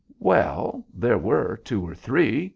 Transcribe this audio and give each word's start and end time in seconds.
"Well. 0.17 0.83
There 0.91 1.19
were 1.19 1.57
two 1.57 1.87
or 1.87 1.93
three. 1.93 2.49